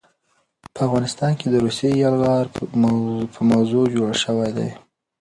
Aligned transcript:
په 0.73 0.79
افغانستان 0.87 1.31
د 1.53 1.55
روسي 1.65 1.89
يلغار 2.03 2.45
په 3.33 3.41
موضوع 3.51 3.83
جوړ 3.95 4.09
شوے 4.23 4.49
دے 4.57 4.69